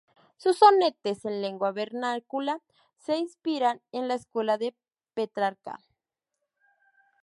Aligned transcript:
Sus 0.37 0.57
sonetos 0.57 1.25
en 1.25 1.43
lengua 1.43 1.71
vernácula 1.71 2.59
se 2.97 3.17
inspiran 3.17 3.83
en 3.91 4.07
la 4.07 4.15
escuela 4.15 4.57
de 4.57 4.75
Petrarca. 5.13 5.77